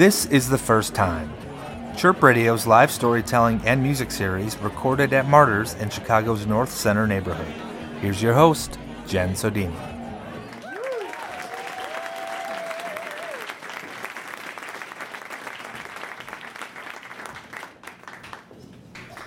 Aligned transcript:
This 0.00 0.24
is 0.24 0.48
the 0.48 0.56
first 0.56 0.94
time. 0.94 1.30
Chirp 1.94 2.22
Radio's 2.22 2.66
live 2.66 2.90
storytelling 2.90 3.60
and 3.66 3.82
music 3.82 4.10
series 4.10 4.56
recorded 4.56 5.12
at 5.12 5.28
Martyrs 5.28 5.74
in 5.74 5.90
Chicago's 5.90 6.46
North 6.46 6.72
Center 6.72 7.06
neighborhood. 7.06 7.46
Here's 8.00 8.22
your 8.22 8.32
host, 8.32 8.78
Jenn 9.06 9.34
Sodini. 9.34 9.78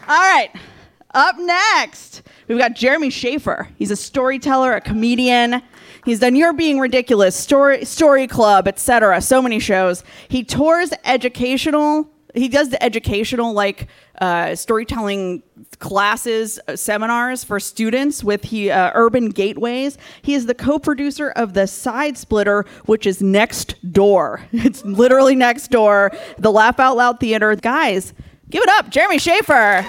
All 0.07 0.17
right. 0.17 0.49
Up 1.13 1.37
next, 1.37 2.23
we've 2.47 2.57
got 2.57 2.73
Jeremy 2.73 3.09
Schafer. 3.09 3.67
He's 3.75 3.91
a 3.91 3.95
storyteller, 3.95 4.73
a 4.73 4.81
comedian. 4.81 5.61
He's 6.05 6.19
done 6.19 6.35
You're 6.35 6.53
Being 6.53 6.79
Ridiculous, 6.79 7.35
Story, 7.35 7.85
Story 7.85 8.27
Club, 8.27 8.67
etc. 8.67 9.21
So 9.21 9.41
many 9.41 9.59
shows. 9.59 10.03
He 10.27 10.43
tours 10.43 10.91
educational. 11.05 12.09
He 12.33 12.49
does 12.49 12.69
the 12.69 12.83
educational 12.83 13.53
like 13.53 13.87
uh, 14.19 14.55
storytelling 14.55 15.43
classes, 15.79 16.59
uh, 16.67 16.75
seminars 16.75 17.43
for 17.43 17.59
students 17.59 18.23
with 18.23 18.43
he, 18.43 18.69
uh, 18.69 18.91
Urban 18.95 19.29
Gateways. 19.29 19.97
He 20.21 20.33
is 20.33 20.45
the 20.45 20.55
co-producer 20.55 21.29
of 21.31 21.53
the 21.53 21.67
Side 21.67 22.17
Splitter, 22.17 22.65
which 22.85 23.05
is 23.05 23.21
next 23.21 23.75
door. 23.91 24.41
It's 24.51 24.83
literally 24.85 25.35
next 25.35 25.69
door. 25.69 26.11
The 26.37 26.51
Laugh 26.51 26.79
Out 26.79 26.97
Loud 26.97 27.19
Theater. 27.19 27.55
Guys, 27.55 28.13
give 28.49 28.63
it 28.63 28.69
up, 28.69 28.89
Jeremy 28.89 29.17
Schafer. 29.17 29.87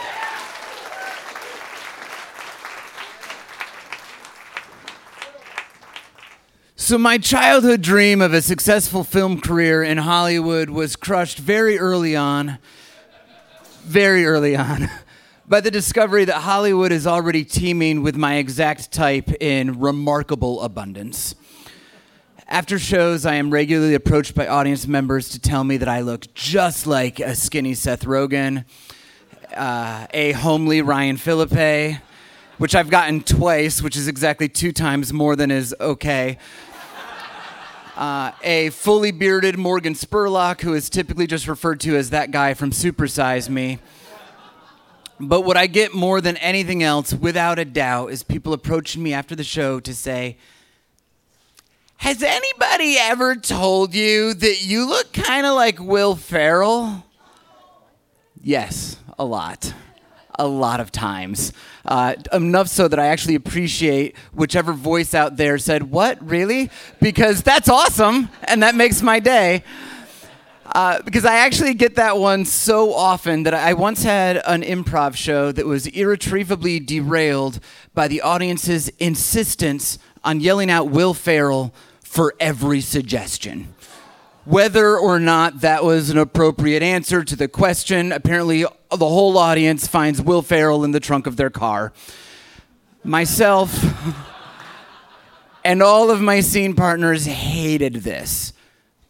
So, 6.84 6.98
my 6.98 7.16
childhood 7.16 7.80
dream 7.80 8.20
of 8.20 8.34
a 8.34 8.42
successful 8.42 9.04
film 9.04 9.40
career 9.40 9.82
in 9.82 9.96
Hollywood 9.96 10.68
was 10.68 10.96
crushed 10.96 11.38
very 11.38 11.78
early 11.78 12.14
on, 12.14 12.58
very 13.84 14.26
early 14.26 14.54
on, 14.54 14.90
by 15.48 15.62
the 15.62 15.70
discovery 15.70 16.26
that 16.26 16.42
Hollywood 16.42 16.92
is 16.92 17.06
already 17.06 17.42
teeming 17.42 18.02
with 18.02 18.16
my 18.16 18.34
exact 18.34 18.92
type 18.92 19.30
in 19.40 19.80
remarkable 19.80 20.60
abundance. 20.60 21.34
After 22.48 22.78
shows, 22.78 23.24
I 23.24 23.36
am 23.36 23.50
regularly 23.50 23.94
approached 23.94 24.34
by 24.34 24.46
audience 24.46 24.86
members 24.86 25.30
to 25.30 25.38
tell 25.40 25.64
me 25.64 25.78
that 25.78 25.88
I 25.88 26.02
look 26.02 26.34
just 26.34 26.86
like 26.86 27.18
a 27.18 27.34
skinny 27.34 27.72
Seth 27.72 28.04
Rogen, 28.04 28.66
uh, 29.56 30.06
a 30.12 30.32
homely 30.32 30.82
Ryan 30.82 31.16
Phillippe, 31.16 32.02
which 32.58 32.74
I've 32.74 32.90
gotten 32.90 33.22
twice, 33.22 33.80
which 33.80 33.96
is 33.96 34.06
exactly 34.06 34.50
two 34.50 34.70
times 34.70 35.14
more 35.14 35.34
than 35.34 35.50
is 35.50 35.74
okay. 35.80 36.36
Uh, 37.96 38.32
a 38.42 38.70
fully 38.70 39.12
bearded 39.12 39.56
Morgan 39.56 39.94
Spurlock, 39.94 40.62
who 40.62 40.74
is 40.74 40.90
typically 40.90 41.26
just 41.28 41.46
referred 41.46 41.78
to 41.80 41.96
as 41.96 42.10
that 42.10 42.32
guy 42.32 42.54
from 42.54 42.70
Supersize 42.70 43.48
Me. 43.48 43.78
But 45.20 45.42
what 45.42 45.56
I 45.56 45.68
get 45.68 45.94
more 45.94 46.20
than 46.20 46.36
anything 46.38 46.82
else, 46.82 47.14
without 47.14 47.60
a 47.60 47.64
doubt, 47.64 48.10
is 48.10 48.24
people 48.24 48.52
approaching 48.52 49.02
me 49.02 49.12
after 49.12 49.36
the 49.36 49.44
show 49.44 49.78
to 49.78 49.94
say, 49.94 50.38
Has 51.98 52.20
anybody 52.20 52.96
ever 52.98 53.36
told 53.36 53.94
you 53.94 54.34
that 54.34 54.64
you 54.64 54.88
look 54.88 55.12
kind 55.12 55.46
of 55.46 55.54
like 55.54 55.78
Will 55.78 56.16
Ferrell? 56.16 57.04
Yes, 58.42 58.96
a 59.16 59.24
lot 59.24 59.72
a 60.38 60.46
lot 60.46 60.80
of 60.80 60.92
times. 60.92 61.52
Uh, 61.84 62.14
enough 62.32 62.68
so 62.68 62.88
that 62.88 62.98
I 62.98 63.06
actually 63.06 63.34
appreciate 63.34 64.16
whichever 64.32 64.72
voice 64.72 65.14
out 65.14 65.36
there 65.36 65.58
said, 65.58 65.90
What, 65.90 66.26
really? 66.26 66.70
Because 67.00 67.42
that's 67.42 67.68
awesome, 67.68 68.30
and 68.44 68.62
that 68.62 68.74
makes 68.74 69.02
my 69.02 69.20
day. 69.20 69.64
Uh, 70.66 71.02
because 71.02 71.24
I 71.24 71.36
actually 71.36 71.74
get 71.74 71.96
that 71.96 72.16
one 72.16 72.44
so 72.44 72.94
often 72.94 73.42
that 73.42 73.54
I 73.54 73.74
once 73.74 74.02
had 74.02 74.40
an 74.46 74.62
improv 74.62 75.14
show 75.14 75.52
that 75.52 75.66
was 75.66 75.86
irretrievably 75.86 76.80
derailed 76.80 77.60
by 77.94 78.08
the 78.08 78.22
audience's 78.22 78.88
insistence 78.98 79.98
on 80.24 80.40
yelling 80.40 80.70
out 80.70 80.88
Will 80.88 81.14
Ferrell 81.14 81.74
for 82.02 82.34
every 82.40 82.80
suggestion 82.80 83.73
whether 84.44 84.98
or 84.98 85.18
not 85.18 85.60
that 85.60 85.84
was 85.84 86.10
an 86.10 86.18
appropriate 86.18 86.82
answer 86.82 87.24
to 87.24 87.36
the 87.36 87.48
question. 87.48 88.12
Apparently, 88.12 88.62
the 88.62 88.96
whole 88.98 89.36
audience 89.38 89.86
finds 89.86 90.20
Will 90.20 90.42
Ferrell 90.42 90.84
in 90.84 90.90
the 90.90 91.00
trunk 91.00 91.26
of 91.26 91.36
their 91.36 91.50
car. 91.50 91.92
Myself 93.02 93.84
and 95.64 95.82
all 95.82 96.10
of 96.10 96.20
my 96.20 96.40
scene 96.40 96.74
partners 96.74 97.24
hated 97.24 97.94
this, 97.96 98.52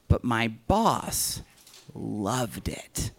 but 0.09 0.23
my 0.23 0.49
boss 0.69 1.43
loved 1.95 2.69
it. 2.69 3.11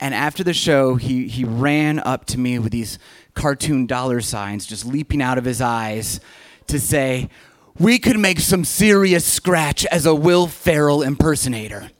And 0.00 0.14
after 0.14 0.44
the 0.44 0.54
show, 0.54 0.94
he, 0.94 1.28
he 1.28 1.44
ran 1.44 1.98
up 1.98 2.24
to 2.26 2.38
me 2.38 2.58
with 2.58 2.72
these 2.72 2.98
cartoon 3.34 3.86
dollar 3.86 4.20
signs 4.20 4.66
just 4.66 4.86
leaping 4.86 5.20
out 5.20 5.38
of 5.38 5.44
his 5.44 5.60
eyes 5.60 6.20
to 6.68 6.78
say, 6.78 7.28
we 7.78 7.98
could 7.98 8.18
make 8.18 8.40
some 8.40 8.64
serious 8.64 9.24
scratch 9.24 9.86
as 9.86 10.04
a 10.04 10.14
Will 10.14 10.46
Ferrell 10.46 11.02
impersonator. 11.02 11.90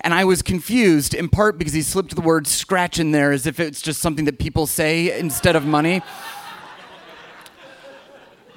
And 0.00 0.14
I 0.14 0.24
was 0.24 0.42
confused, 0.42 1.14
in 1.14 1.28
part 1.28 1.58
because 1.58 1.72
he 1.72 1.82
slipped 1.82 2.14
the 2.14 2.20
word 2.20 2.46
scratch 2.46 2.98
in 2.98 3.10
there 3.10 3.32
as 3.32 3.46
if 3.46 3.60
it's 3.60 3.82
just 3.82 4.00
something 4.00 4.24
that 4.26 4.38
people 4.38 4.66
say 4.66 5.18
instead 5.18 5.56
of 5.56 5.64
money. 5.64 6.02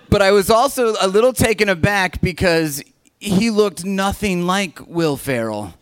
but 0.10 0.22
I 0.22 0.32
was 0.32 0.50
also 0.50 0.96
a 1.02 1.08
little 1.08 1.34
taken 1.34 1.70
aback 1.70 2.22
because 2.22 2.84
he 3.20 3.50
looked 3.50 3.86
nothing 3.86 4.46
like 4.46 4.80
Will 4.88 5.18
Ferrell. 5.18 5.74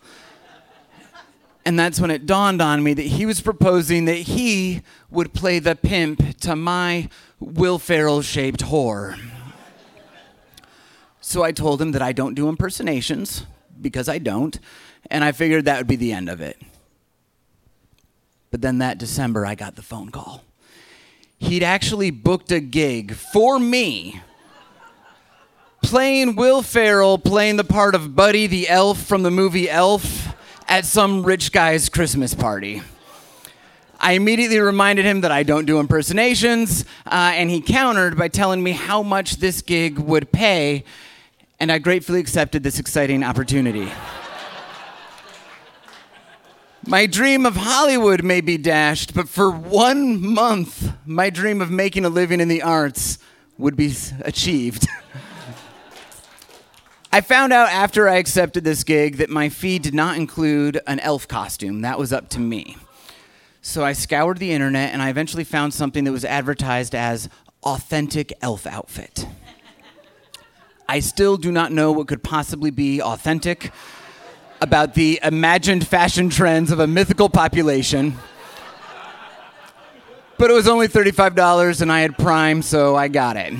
And 1.64 1.78
that's 1.78 2.00
when 2.00 2.12
it 2.12 2.26
dawned 2.26 2.62
on 2.62 2.82
me 2.82 2.94
that 2.94 3.02
he 3.02 3.26
was 3.26 3.40
proposing 3.40 4.04
that 4.04 4.14
he 4.14 4.82
would 5.10 5.34
play 5.34 5.58
the 5.58 5.74
pimp 5.74 6.38
to 6.40 6.54
my 6.54 7.08
Will 7.40 7.80
Ferrell 7.80 8.22
shaped 8.22 8.60
whore. 8.60 9.18
So 11.26 11.42
I 11.42 11.50
told 11.50 11.82
him 11.82 11.90
that 11.90 12.02
I 12.02 12.12
don't 12.12 12.36
do 12.36 12.48
impersonations 12.48 13.46
because 13.80 14.08
I 14.08 14.18
don't, 14.18 14.60
and 15.10 15.24
I 15.24 15.32
figured 15.32 15.64
that 15.64 15.78
would 15.78 15.88
be 15.88 15.96
the 15.96 16.12
end 16.12 16.28
of 16.28 16.40
it. 16.40 16.56
But 18.52 18.62
then 18.62 18.78
that 18.78 18.98
December, 18.98 19.44
I 19.44 19.56
got 19.56 19.74
the 19.74 19.82
phone 19.82 20.10
call. 20.10 20.44
He'd 21.36 21.64
actually 21.64 22.12
booked 22.12 22.52
a 22.52 22.60
gig 22.60 23.14
for 23.14 23.58
me 23.58 24.20
playing 25.82 26.36
Will 26.36 26.62
Ferrell, 26.62 27.18
playing 27.18 27.56
the 27.56 27.64
part 27.64 27.96
of 27.96 28.14
Buddy 28.14 28.46
the 28.46 28.68
Elf 28.68 29.02
from 29.02 29.24
the 29.24 29.30
movie 29.32 29.68
Elf 29.68 30.32
at 30.68 30.84
some 30.84 31.24
rich 31.24 31.50
guy's 31.50 31.88
Christmas 31.88 32.34
party. 32.34 32.82
I 33.98 34.12
immediately 34.12 34.60
reminded 34.60 35.04
him 35.04 35.22
that 35.22 35.32
I 35.32 35.42
don't 35.42 35.64
do 35.64 35.80
impersonations, 35.80 36.84
uh, 37.04 37.32
and 37.34 37.50
he 37.50 37.60
countered 37.60 38.16
by 38.16 38.28
telling 38.28 38.62
me 38.62 38.70
how 38.70 39.02
much 39.02 39.38
this 39.38 39.60
gig 39.60 39.98
would 39.98 40.30
pay 40.30 40.84
and 41.58 41.72
I 41.72 41.78
gratefully 41.78 42.20
accepted 42.20 42.62
this 42.62 42.78
exciting 42.78 43.22
opportunity. 43.22 43.90
My 46.86 47.06
dream 47.06 47.46
of 47.46 47.56
Hollywood 47.56 48.22
may 48.22 48.40
be 48.40 48.56
dashed, 48.58 49.12
but 49.12 49.28
for 49.28 49.50
one 49.50 50.20
month, 50.20 50.92
my 51.04 51.30
dream 51.30 51.60
of 51.60 51.70
making 51.70 52.04
a 52.04 52.08
living 52.08 52.40
in 52.40 52.46
the 52.46 52.62
arts 52.62 53.18
would 53.58 53.74
be 53.74 53.92
achieved. 54.20 54.86
I 57.12 57.22
found 57.22 57.52
out 57.52 57.70
after 57.70 58.08
I 58.08 58.16
accepted 58.16 58.62
this 58.62 58.84
gig 58.84 59.16
that 59.16 59.30
my 59.30 59.48
fee 59.48 59.78
did 59.78 59.94
not 59.94 60.16
include 60.16 60.80
an 60.86 61.00
elf 61.00 61.26
costume. 61.26 61.80
That 61.80 61.98
was 61.98 62.12
up 62.12 62.28
to 62.30 62.40
me. 62.40 62.76
So 63.62 63.84
I 63.84 63.92
scoured 63.92 64.38
the 64.38 64.52
internet 64.52 64.92
and 64.92 65.02
I 65.02 65.08
eventually 65.08 65.42
found 65.42 65.74
something 65.74 66.04
that 66.04 66.12
was 66.12 66.24
advertised 66.24 66.94
as 66.94 67.28
authentic 67.64 68.32
elf 68.42 68.64
outfit. 68.64 69.26
I 70.88 71.00
still 71.00 71.36
do 71.36 71.50
not 71.50 71.72
know 71.72 71.90
what 71.92 72.06
could 72.06 72.22
possibly 72.22 72.70
be 72.70 73.02
authentic 73.02 73.72
about 74.60 74.94
the 74.94 75.18
imagined 75.22 75.86
fashion 75.86 76.28
trends 76.30 76.70
of 76.70 76.78
a 76.78 76.86
mythical 76.86 77.28
population. 77.28 78.16
But 80.38 80.50
it 80.50 80.54
was 80.54 80.68
only 80.68 80.86
$35 80.86 81.80
and 81.80 81.90
I 81.90 82.00
had 82.00 82.16
Prime, 82.16 82.62
so 82.62 82.94
I 82.94 83.08
got 83.08 83.36
it. 83.36 83.54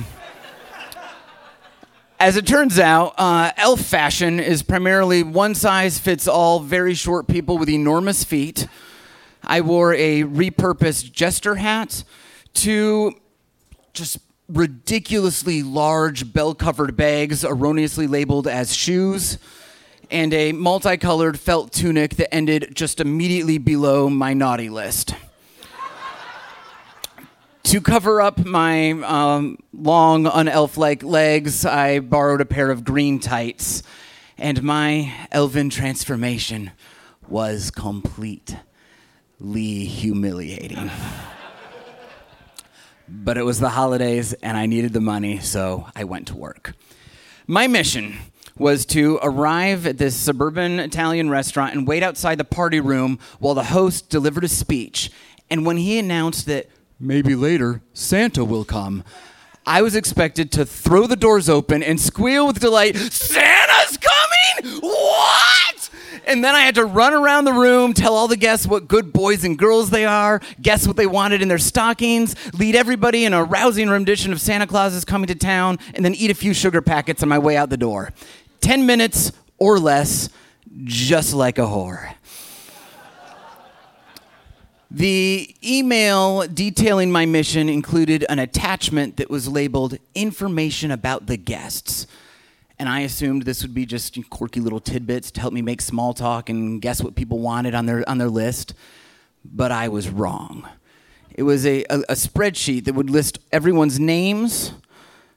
As 2.19 2.35
it 2.35 2.47
turns 2.47 2.79
out, 2.79 3.13
uh, 3.17 3.51
elf 3.57 3.81
fashion 3.81 4.39
is 4.39 4.63
primarily 4.63 5.21
one 5.21 5.53
size 5.53 5.99
fits 5.99 6.27
all, 6.27 6.59
very 6.59 6.93
short 6.93 7.27
people 7.27 7.57
with 7.57 7.69
enormous 7.69 8.23
feet. 8.23 8.67
I 9.43 9.61
wore 9.61 9.93
a 9.93 10.23
repurposed 10.23 11.11
jester 11.11 11.55
hat, 11.55 12.03
to 12.55 13.13
just 13.93 14.17
ridiculously 14.49 15.61
large 15.63 16.31
bell 16.31 16.55
covered 16.55 16.95
bags 16.95 17.43
erroneously 17.43 18.07
labeled 18.07 18.47
as 18.47 18.75
shoes, 18.75 19.37
and 20.09 20.33
a 20.33 20.53
multicolored 20.53 21.39
felt 21.39 21.73
tunic 21.73 22.15
that 22.15 22.33
ended 22.33 22.71
just 22.73 22.99
immediately 22.99 23.57
below 23.57 24.09
my 24.09 24.33
naughty 24.33 24.69
list. 24.69 25.13
to 27.63 27.81
cover 27.81 28.21
up 28.21 28.45
my 28.45 28.91
um, 28.91 29.57
long, 29.73 30.23
unelf 30.25 30.77
like 30.77 31.03
legs, 31.03 31.65
I 31.65 31.99
borrowed 31.99 32.39
a 32.39 32.45
pair 32.45 32.71
of 32.71 32.83
green 32.85 33.19
tights. 33.19 33.83
and 34.37 34.61
my 34.61 35.11
elven 35.31 35.69
transformation 35.69 36.71
was 37.27 37.71
completely 37.71 38.55
humiliating. 39.85 40.91
But 43.07 43.37
it 43.37 43.43
was 43.43 43.59
the 43.59 43.69
holidays 43.69 44.33
and 44.33 44.57
I 44.57 44.65
needed 44.65 44.93
the 44.93 45.01
money, 45.01 45.39
so 45.39 45.87
I 45.95 46.03
went 46.03 46.27
to 46.27 46.35
work. 46.35 46.73
My 47.47 47.67
mission 47.67 48.17
was 48.57 48.85
to 48.87 49.19
arrive 49.21 49.85
at 49.85 49.97
this 49.97 50.15
suburban 50.15 50.79
Italian 50.79 51.29
restaurant 51.29 51.75
and 51.75 51.87
wait 51.87 52.03
outside 52.03 52.37
the 52.37 52.43
party 52.43 52.79
room 52.79 53.19
while 53.39 53.53
the 53.53 53.65
host 53.65 54.09
delivered 54.09 54.43
a 54.43 54.47
speech. 54.47 55.11
And 55.49 55.65
when 55.65 55.77
he 55.77 55.99
announced 55.99 56.45
that 56.47 56.69
maybe 56.99 57.35
later 57.35 57.81
Santa 57.93 58.43
will 58.43 58.65
come, 58.65 59.03
I 59.65 59.81
was 59.81 59.95
expected 59.95 60.51
to 60.53 60.65
throw 60.65 61.07
the 61.07 61.15
doors 61.15 61.49
open 61.49 61.83
and 61.83 61.99
squeal 61.99 62.47
with 62.47 62.59
delight, 62.59 62.95
Santa's 62.95 63.97
coming? 63.97 64.79
What? 64.81 65.66
And 66.27 66.43
then 66.43 66.55
I 66.55 66.59
had 66.59 66.75
to 66.75 66.83
run 66.83 67.13
around 67.13 67.45
the 67.45 67.53
room, 67.53 67.93
tell 67.93 68.13
all 68.13 68.27
the 68.27 68.35
guests 68.35 68.67
what 68.67 68.89
good 68.89 69.13
boys 69.13 69.45
and 69.45 69.57
girls 69.57 69.89
they 69.89 70.05
are, 70.05 70.41
guess 70.61 70.85
what 70.85 70.97
they 70.97 71.07
wanted 71.07 71.41
in 71.41 71.47
their 71.47 71.57
stockings, 71.57 72.35
lead 72.53 72.75
everybody 72.75 73.23
in 73.23 73.31
a 73.31 73.45
rousing 73.45 73.87
rendition 73.89 74.33
of 74.33 74.41
Santa 74.41 74.67
Claus 74.67 74.93
is 74.93 75.05
coming 75.05 75.27
to 75.27 75.35
town, 75.35 75.79
and 75.93 76.03
then 76.03 76.13
eat 76.13 76.29
a 76.29 76.35
few 76.35 76.53
sugar 76.53 76.81
packets 76.81 77.23
on 77.23 77.29
my 77.29 77.39
way 77.39 77.55
out 77.55 77.69
the 77.69 77.77
door. 77.77 78.11
10 78.59 78.85
minutes 78.85 79.31
or 79.57 79.79
less, 79.79 80.29
just 80.83 81.33
like 81.33 81.57
a 81.57 81.61
whore. 81.61 82.13
The 84.91 85.55
email 85.63 86.45
detailing 86.47 87.11
my 87.11 87.25
mission 87.25 87.69
included 87.69 88.25
an 88.27 88.39
attachment 88.39 89.15
that 89.17 89.29
was 89.29 89.47
labeled 89.47 89.97
information 90.13 90.91
about 90.91 91.27
the 91.27 91.37
guests. 91.37 92.05
And 92.79 92.87
I 92.87 93.01
assumed 93.01 93.43
this 93.43 93.63
would 93.63 93.73
be 93.73 93.85
just 93.85 94.17
quirky 94.29 94.59
little 94.59 94.79
tidbits 94.79 95.31
to 95.31 95.41
help 95.41 95.53
me 95.53 95.61
make 95.61 95.81
small 95.81 96.13
talk 96.13 96.49
and 96.49 96.81
guess 96.81 97.01
what 97.01 97.15
people 97.15 97.39
wanted 97.39 97.73
on 97.73 97.87
their, 97.87 98.07
on 98.07 98.19
their 98.19 98.29
list. 98.29 98.73
But 99.43 99.71
I 99.71 99.87
was 99.87 100.09
wrong. 100.09 100.67
It 101.33 101.43
was 101.43 101.65
a, 101.65 101.83
a, 101.85 101.99
a 102.09 102.13
spreadsheet 102.13 102.85
that 102.85 102.93
would 102.93 103.09
list 103.09 103.39
everyone's 103.51 103.99
names, 103.99 104.73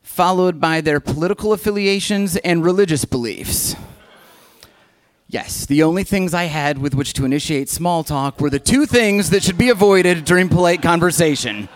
followed 0.02 0.60
by 0.60 0.80
their 0.80 1.00
political 1.00 1.52
affiliations 1.52 2.36
and 2.38 2.64
religious 2.64 3.04
beliefs. 3.04 3.74
Yes, 5.28 5.64
the 5.64 5.82
only 5.82 6.02
things 6.02 6.34
I 6.34 6.44
had 6.44 6.78
with 6.78 6.94
which 6.94 7.12
to 7.14 7.24
initiate 7.24 7.68
small 7.68 8.02
talk 8.02 8.40
were 8.40 8.50
the 8.50 8.58
two 8.58 8.84
things 8.84 9.30
that 9.30 9.44
should 9.44 9.58
be 9.58 9.70
avoided 9.70 10.24
during 10.24 10.48
polite 10.48 10.82
conversation. 10.82 11.68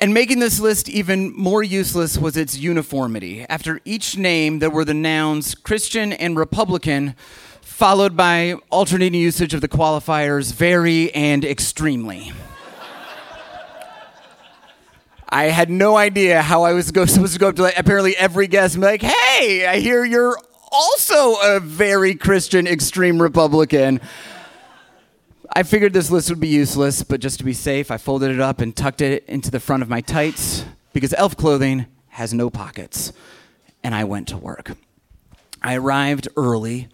And 0.00 0.14
making 0.14 0.38
this 0.38 0.60
list 0.60 0.88
even 0.88 1.34
more 1.34 1.60
useless 1.62 2.16
was 2.16 2.36
its 2.36 2.56
uniformity. 2.56 3.44
After 3.48 3.80
each 3.84 4.16
name, 4.16 4.60
there 4.60 4.70
were 4.70 4.84
the 4.84 4.94
nouns 4.94 5.56
Christian 5.56 6.12
and 6.12 6.36
Republican, 6.36 7.16
followed 7.62 8.16
by 8.16 8.54
alternating 8.70 9.20
usage 9.20 9.54
of 9.54 9.60
the 9.60 9.66
qualifiers 9.66 10.54
very 10.54 11.12
and 11.14 11.44
extremely. 11.44 12.32
I 15.28 15.44
had 15.46 15.68
no 15.68 15.96
idea 15.96 16.42
how 16.42 16.62
I 16.62 16.74
was 16.74 16.86
supposed 16.86 17.32
to 17.32 17.38
go 17.38 17.48
up 17.48 17.56
to 17.56 17.62
like, 17.62 17.78
apparently 17.78 18.16
every 18.16 18.46
guest 18.46 18.76
and 18.76 18.82
be 18.82 18.86
like, 18.86 19.02
hey, 19.02 19.66
I 19.66 19.80
hear 19.80 20.04
you're 20.04 20.38
also 20.70 21.34
a 21.42 21.58
very 21.58 22.14
Christian 22.14 22.68
extreme 22.68 23.20
Republican. 23.20 24.00
I 25.58 25.64
figured 25.64 25.92
this 25.92 26.08
list 26.08 26.30
would 26.30 26.38
be 26.38 26.46
useless, 26.46 27.02
but 27.02 27.18
just 27.18 27.38
to 27.38 27.44
be 27.44 27.52
safe, 27.52 27.90
I 27.90 27.96
folded 27.96 28.30
it 28.30 28.38
up 28.38 28.60
and 28.60 28.76
tucked 28.76 29.00
it 29.00 29.24
into 29.26 29.50
the 29.50 29.58
front 29.58 29.82
of 29.82 29.88
my 29.88 30.00
tights 30.00 30.64
because 30.92 31.12
elf 31.14 31.36
clothing 31.36 31.86
has 32.10 32.32
no 32.32 32.48
pockets. 32.48 33.12
And 33.82 33.92
I 33.92 34.04
went 34.04 34.28
to 34.28 34.36
work. 34.36 34.76
I 35.60 35.74
arrived 35.74 36.28
early 36.36 36.86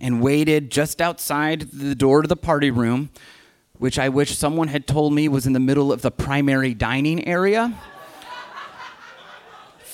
and 0.00 0.22
waited 0.22 0.70
just 0.70 1.02
outside 1.02 1.62
the 1.72 1.96
door 1.96 2.22
to 2.22 2.28
the 2.28 2.36
party 2.36 2.70
room, 2.70 3.10
which 3.78 3.98
I 3.98 4.08
wish 4.08 4.38
someone 4.38 4.68
had 4.68 4.86
told 4.86 5.12
me 5.12 5.26
was 5.26 5.44
in 5.44 5.52
the 5.52 5.58
middle 5.58 5.90
of 5.90 6.02
the 6.02 6.12
primary 6.12 6.74
dining 6.74 7.26
area 7.26 7.76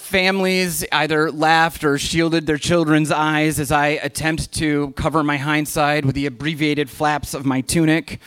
families 0.09 0.85
either 0.91 1.31
laughed 1.31 1.85
or 1.85 1.99
shielded 1.99 2.47
their 2.47 2.57
children's 2.57 3.11
eyes 3.11 3.61
as 3.61 3.71
I 3.71 3.89
attempt 3.89 4.53
to 4.55 4.93
cover 4.93 5.23
my 5.23 5.37
hindside 5.37 6.05
with 6.05 6.15
the 6.15 6.27
abbreviated 6.27 6.89
flaps 6.89 7.35
of 7.35 7.45
my 7.45 7.61
tunic. 7.61 8.19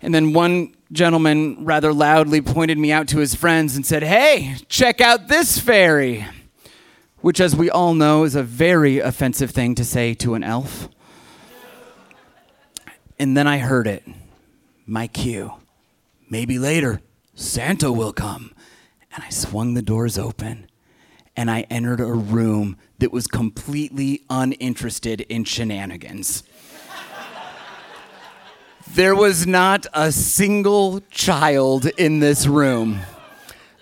And 0.00 0.14
then 0.14 0.32
one 0.32 0.74
gentleman 0.90 1.64
rather 1.64 1.92
loudly 1.92 2.40
pointed 2.40 2.78
me 2.78 2.90
out 2.90 3.08
to 3.08 3.18
his 3.18 3.34
friends 3.34 3.76
and 3.76 3.84
said, 3.84 4.02
Hey, 4.02 4.56
check 4.68 5.00
out 5.00 5.28
this 5.28 5.58
fairy! 5.58 6.26
Which, 7.20 7.40
as 7.40 7.54
we 7.54 7.70
all 7.70 7.94
know, 7.94 8.24
is 8.24 8.34
a 8.34 8.42
very 8.42 8.98
offensive 8.98 9.52
thing 9.52 9.76
to 9.76 9.84
say 9.84 10.14
to 10.14 10.34
an 10.34 10.42
elf. 10.42 10.88
And 13.18 13.36
then 13.36 13.46
I 13.46 13.58
heard 13.58 13.86
it 13.86 14.02
my 14.86 15.06
cue. 15.06 15.52
Maybe 16.28 16.58
later, 16.58 17.00
Santa 17.34 17.92
will 17.92 18.12
come. 18.12 18.52
And 19.14 19.22
I 19.22 19.28
swung 19.28 19.74
the 19.74 19.82
doors 19.82 20.18
open 20.18 20.66
and 21.36 21.50
I 21.50 21.62
entered 21.70 22.00
a 22.00 22.06
room 22.06 22.76
that 22.98 23.12
was 23.12 23.26
completely 23.26 24.22
uninterested 24.28 25.22
in 25.22 25.44
shenanigans. 25.44 26.42
there 28.94 29.14
was 29.14 29.46
not 29.46 29.86
a 29.94 30.12
single 30.12 31.00
child 31.10 31.86
in 31.96 32.20
this 32.20 32.46
room. 32.46 33.00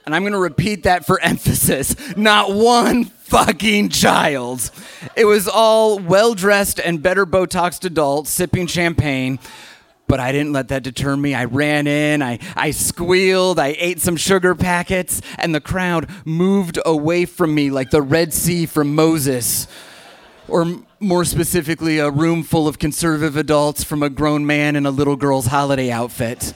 And 0.06 0.14
I'm 0.14 0.23
going 0.23 0.32
to 0.32 0.38
repeat 0.38 0.85
that 0.85 1.05
for 1.05 1.20
emphasis. 1.23 2.17
Not 2.17 2.52
one 2.52 3.05
fucking 3.05 3.91
child. 3.91 4.70
It 5.17 5.25
was 5.25 5.46
all 5.46 5.99
well 5.99 6.35
dressed 6.35 6.81
and 6.81 7.03
better 7.03 7.26
Botoxed 7.26 7.85
adults 7.85 8.31
sipping 8.31 8.67
champagne 8.67 9.38
but 10.11 10.19
I 10.19 10.33
didn't 10.33 10.53
let 10.53 10.67
that 10.69 10.83
deter 10.83 11.17
me. 11.17 11.35
I 11.35 11.45
ran 11.45 11.87
in, 11.87 12.21
I, 12.21 12.41
I 12.57 12.73
squealed, 12.73 13.61
I 13.61 13.77
ate 13.79 14.01
some 14.01 14.17
sugar 14.17 14.57
packets, 14.57 15.23
and 15.39 15.55
the 15.55 15.61
crowd 15.61 16.11
moved 16.25 16.81
away 16.85 17.27
from 17.27 17.55
me 17.55 17.71
like 17.71 17.91
the 17.91 18.03
Red 18.03 18.35
Sea 18.35 18.67
from 18.67 18.93
Moses. 18.93 19.69
Or 20.49 20.67
more 20.99 21.25
specifically, 21.25 22.01
a 22.01 22.11
room 22.11 22.43
full 22.43 22.67
of 22.67 22.81
conservative 22.81 23.37
adults 23.37 23.85
from 23.85 24.03
a 24.03 24.11
grown 24.11 24.45
man 24.45 24.75
in 24.75 24.85
a 24.85 24.91
little 24.91 25.15
girl's 25.15 25.47
holiday 25.47 25.93
outfit. 25.93 26.55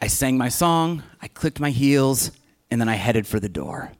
I 0.00 0.06
sang 0.06 0.38
my 0.38 0.48
song, 0.48 1.02
I 1.20 1.28
clicked 1.28 1.60
my 1.60 1.72
heels, 1.72 2.30
and 2.70 2.80
then 2.80 2.88
I 2.88 2.94
headed 2.94 3.26
for 3.26 3.38
the 3.38 3.50
door. 3.50 3.92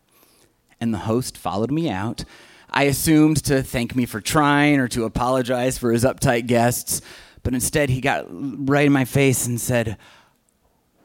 And 0.80 0.94
the 0.94 0.98
host 0.98 1.36
followed 1.36 1.70
me 1.70 1.90
out. 1.90 2.24
I 2.70 2.84
assumed 2.84 3.44
to 3.44 3.62
thank 3.62 3.94
me 3.94 4.06
for 4.06 4.22
trying 4.22 4.80
or 4.80 4.88
to 4.88 5.04
apologize 5.04 5.76
for 5.76 5.92
his 5.92 6.04
uptight 6.04 6.46
guests. 6.46 7.02
But 7.46 7.54
instead, 7.54 7.90
he 7.90 8.00
got 8.00 8.26
right 8.28 8.86
in 8.86 8.92
my 8.92 9.04
face 9.04 9.46
and 9.46 9.60
said, 9.60 9.98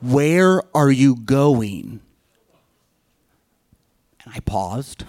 Where 0.02 0.64
are 0.76 0.90
you 0.90 1.16
going? 1.16 2.00
And 4.26 4.34
I 4.34 4.40
paused, 4.40 5.04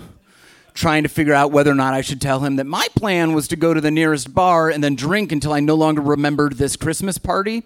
trying 0.75 1.05
to 1.05 1.09
figure 1.09 1.33
out 1.33 1.51
whether 1.51 1.71
or 1.71 1.75
not 1.75 1.95
I 1.95 2.03
should 2.03 2.21
tell 2.21 2.41
him 2.41 2.57
that 2.57 2.67
my 2.67 2.87
plan 2.97 3.33
was 3.33 3.49
to 3.49 3.57
go 3.57 3.73
to 3.73 3.81
the 3.81 3.91
nearest 3.91 4.35
bar 4.35 4.69
and 4.69 4.85
then 4.85 4.95
drink 4.95 5.33
until 5.33 5.55
I 5.55 5.61
no 5.61 5.75
longer 5.75 6.03
remembered 6.03 6.59
this 6.59 6.77
Christmas 6.77 7.17
party. 7.17 7.63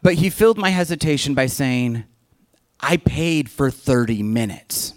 But 0.00 0.14
he 0.14 0.30
filled 0.30 0.56
my 0.56 0.70
hesitation 0.70 1.34
by 1.34 1.46
saying, 1.46 2.04
I 2.78 2.98
paid 2.98 3.50
for 3.50 3.68
30 3.68 4.22
minutes. 4.22 4.94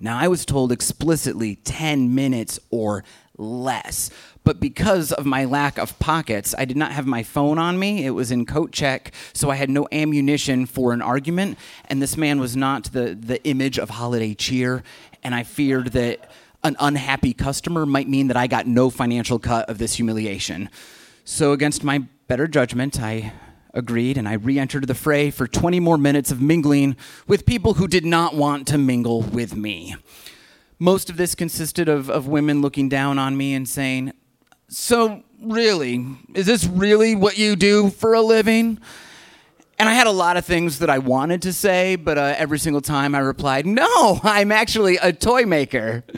Now, 0.00 0.16
I 0.18 0.28
was 0.28 0.46
told 0.46 0.72
explicitly 0.72 1.56
10 1.56 2.14
minutes 2.14 2.58
or 2.70 3.04
less. 3.36 4.10
But 4.46 4.60
because 4.60 5.10
of 5.10 5.26
my 5.26 5.44
lack 5.44 5.76
of 5.76 5.98
pockets, 5.98 6.54
I 6.56 6.66
did 6.66 6.76
not 6.76 6.92
have 6.92 7.04
my 7.04 7.24
phone 7.24 7.58
on 7.58 7.80
me. 7.80 8.06
It 8.06 8.10
was 8.10 8.30
in 8.30 8.46
coat 8.46 8.70
check, 8.70 9.12
so 9.32 9.50
I 9.50 9.56
had 9.56 9.68
no 9.68 9.88
ammunition 9.90 10.66
for 10.66 10.92
an 10.92 11.02
argument. 11.02 11.58
And 11.86 12.00
this 12.00 12.16
man 12.16 12.38
was 12.38 12.54
not 12.54 12.84
the, 12.92 13.16
the 13.16 13.42
image 13.42 13.76
of 13.76 13.90
holiday 13.90 14.34
cheer. 14.34 14.84
And 15.24 15.34
I 15.34 15.42
feared 15.42 15.88
that 15.94 16.30
an 16.62 16.76
unhappy 16.78 17.32
customer 17.32 17.86
might 17.86 18.08
mean 18.08 18.28
that 18.28 18.36
I 18.36 18.46
got 18.46 18.68
no 18.68 18.88
financial 18.88 19.40
cut 19.40 19.68
of 19.68 19.78
this 19.78 19.96
humiliation. 19.96 20.70
So, 21.24 21.50
against 21.50 21.82
my 21.82 22.04
better 22.28 22.46
judgment, 22.46 23.00
I 23.02 23.32
agreed 23.74 24.16
and 24.16 24.28
I 24.28 24.34
re 24.34 24.60
entered 24.60 24.86
the 24.86 24.94
fray 24.94 25.32
for 25.32 25.48
20 25.48 25.80
more 25.80 25.98
minutes 25.98 26.30
of 26.30 26.40
mingling 26.40 26.96
with 27.26 27.46
people 27.46 27.74
who 27.74 27.88
did 27.88 28.04
not 28.04 28.36
want 28.36 28.68
to 28.68 28.78
mingle 28.78 29.22
with 29.22 29.56
me 29.56 29.96
most 30.78 31.08
of 31.08 31.16
this 31.16 31.34
consisted 31.34 31.88
of, 31.88 32.10
of 32.10 32.28
women 32.28 32.60
looking 32.60 32.88
down 32.88 33.18
on 33.18 33.36
me 33.36 33.54
and 33.54 33.66
saying, 33.68 34.12
So, 34.68 35.22
really, 35.40 36.04
is 36.34 36.46
this 36.46 36.64
really 36.64 37.14
what 37.14 37.38
you 37.38 37.54
do 37.54 37.90
for 37.90 38.14
a 38.14 38.20
living? 38.20 38.80
And 39.78 39.88
I 39.88 39.92
had 39.92 40.06
a 40.06 40.12
lot 40.12 40.36
of 40.36 40.44
things 40.44 40.80
that 40.80 40.90
I 40.90 40.98
wanted 40.98 41.42
to 41.42 41.52
say, 41.52 41.96
but 41.96 42.18
uh, 42.18 42.34
every 42.36 42.58
single 42.58 42.80
time 42.80 43.14
I 43.14 43.20
replied, 43.20 43.66
No, 43.66 44.20
I'm 44.22 44.50
actually 44.50 44.96
a 44.96 45.12
toy 45.12 45.44
maker. 45.44 46.04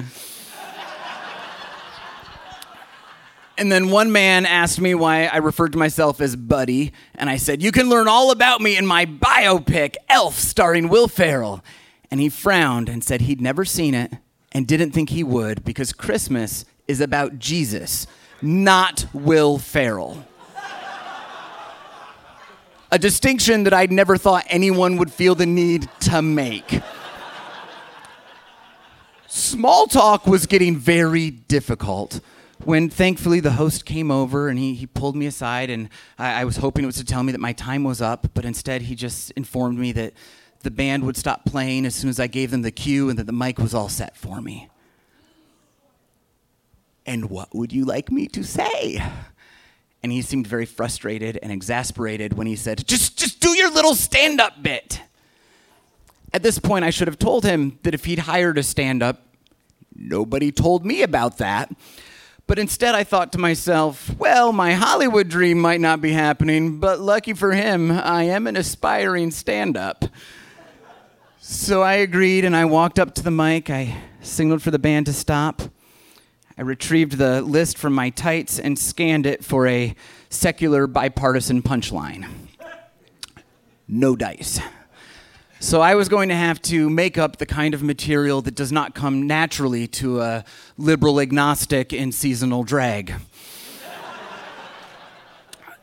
And 3.58 3.72
then 3.72 3.90
one 3.90 4.12
man 4.12 4.46
asked 4.46 4.80
me 4.80 4.94
why 4.94 5.24
I 5.24 5.38
referred 5.38 5.72
to 5.72 5.78
myself 5.78 6.20
as 6.20 6.36
Buddy, 6.36 6.92
and 7.16 7.28
I 7.28 7.38
said, 7.38 7.60
You 7.60 7.72
can 7.72 7.88
learn 7.88 8.06
all 8.06 8.30
about 8.30 8.60
me 8.60 8.76
in 8.76 8.86
my 8.86 9.04
biopic, 9.04 9.96
Elf, 10.08 10.38
starring 10.38 10.88
Will 10.88 11.08
Ferrell. 11.08 11.64
And 12.08 12.20
he 12.20 12.28
frowned 12.28 12.88
and 12.88 13.02
said 13.02 13.22
he'd 13.22 13.40
never 13.40 13.64
seen 13.64 13.94
it, 13.94 14.12
and 14.52 14.64
didn't 14.64 14.92
think 14.92 15.10
he 15.10 15.24
would 15.24 15.64
because 15.64 15.92
Christmas 15.92 16.64
is 16.86 17.00
about 17.00 17.40
Jesus, 17.40 18.06
not 18.42 19.06
Will 19.12 19.58
Ferrell. 19.58 20.24
A 22.90 22.98
distinction 22.98 23.64
that 23.64 23.74
I'd 23.74 23.92
never 23.92 24.16
thought 24.16 24.46
anyone 24.48 24.96
would 24.96 25.12
feel 25.12 25.34
the 25.34 25.46
need 25.46 25.88
to 26.00 26.22
make. 26.22 26.80
Small 29.26 29.86
talk 29.86 30.26
was 30.26 30.46
getting 30.46 30.76
very 30.76 31.30
difficult 31.30 32.20
when 32.64 32.88
thankfully 32.88 33.40
the 33.40 33.52
host 33.52 33.84
came 33.84 34.10
over 34.10 34.48
and 34.48 34.58
he, 34.58 34.74
he 34.74 34.86
pulled 34.86 35.16
me 35.16 35.26
aside 35.26 35.70
and 35.70 35.88
I, 36.18 36.40
I 36.40 36.44
was 36.44 36.56
hoping 36.56 36.84
it 36.84 36.86
was 36.86 36.96
to 36.96 37.04
tell 37.04 37.22
me 37.22 37.32
that 37.32 37.40
my 37.40 37.52
time 37.52 37.84
was 37.84 38.00
up 38.00 38.28
but 38.34 38.44
instead 38.44 38.82
he 38.82 38.94
just 38.94 39.30
informed 39.32 39.78
me 39.78 39.92
that 39.92 40.14
the 40.62 40.70
band 40.70 41.04
would 41.04 41.16
stop 41.16 41.44
playing 41.44 41.86
as 41.86 41.94
soon 41.94 42.10
as 42.10 42.18
i 42.18 42.26
gave 42.26 42.50
them 42.50 42.62
the 42.62 42.72
cue 42.72 43.08
and 43.08 43.18
that 43.18 43.26
the 43.26 43.32
mic 43.32 43.58
was 43.58 43.74
all 43.74 43.88
set 43.88 44.16
for 44.16 44.40
me 44.40 44.68
and 47.08 47.30
what 47.30 47.54
would 47.54 47.72
you 47.72 47.84
like 47.84 48.12
me 48.12 48.28
to 48.28 48.44
say 48.44 49.02
and 50.02 50.12
he 50.12 50.22
seemed 50.22 50.46
very 50.46 50.66
frustrated 50.66 51.38
and 51.42 51.50
exasperated 51.50 52.34
when 52.34 52.46
he 52.46 52.54
said 52.54 52.86
just 52.86 53.18
just 53.18 53.40
do 53.40 53.56
your 53.56 53.70
little 53.72 53.94
stand-up 53.94 54.62
bit 54.62 55.00
at 56.32 56.42
this 56.42 56.58
point 56.58 56.84
i 56.84 56.90
should 56.90 57.08
have 57.08 57.18
told 57.18 57.44
him 57.44 57.78
that 57.82 57.94
if 57.94 58.04
he'd 58.04 58.20
hired 58.20 58.58
a 58.58 58.62
stand-up 58.62 59.22
nobody 59.96 60.52
told 60.52 60.84
me 60.84 61.02
about 61.02 61.38
that 61.38 61.72
but 62.46 62.58
instead, 62.58 62.94
I 62.94 63.04
thought 63.04 63.32
to 63.32 63.38
myself, 63.38 64.16
well, 64.18 64.54
my 64.54 64.72
Hollywood 64.72 65.28
dream 65.28 65.58
might 65.60 65.82
not 65.82 66.00
be 66.00 66.12
happening, 66.12 66.80
but 66.80 66.98
lucky 66.98 67.34
for 67.34 67.52
him, 67.52 67.90
I 67.90 68.22
am 68.22 68.46
an 68.46 68.56
aspiring 68.56 69.30
stand 69.32 69.76
up. 69.76 70.06
So 71.40 71.82
I 71.82 71.96
agreed 71.96 72.46
and 72.46 72.56
I 72.56 72.64
walked 72.64 72.98
up 72.98 73.14
to 73.16 73.22
the 73.22 73.30
mic. 73.30 73.68
I 73.68 73.98
signaled 74.22 74.62
for 74.62 74.70
the 74.70 74.78
band 74.78 75.04
to 75.06 75.12
stop. 75.12 75.60
I 76.58 76.62
retrieved 76.62 77.18
the 77.18 77.40
list 77.40 77.78
from 77.78 77.92
my 77.92 78.10
tights 78.10 78.58
and 78.58 78.76
scanned 78.76 79.26
it 79.26 79.44
for 79.44 79.68
a 79.68 79.94
secular 80.28 80.88
bipartisan 80.88 81.62
punchline. 81.62 82.28
No 83.86 84.16
dice. 84.16 84.58
So 85.60 85.80
I 85.80 85.94
was 85.94 86.08
going 86.08 86.30
to 86.30 86.34
have 86.34 86.60
to 86.62 86.90
make 86.90 87.16
up 87.16 87.36
the 87.36 87.46
kind 87.46 87.74
of 87.74 87.84
material 87.84 88.42
that 88.42 88.56
does 88.56 88.72
not 88.72 88.96
come 88.96 89.28
naturally 89.28 89.86
to 89.86 90.20
a 90.20 90.44
liberal 90.76 91.20
agnostic 91.20 91.92
in 91.92 92.10
seasonal 92.10 92.64
drag. 92.64 93.14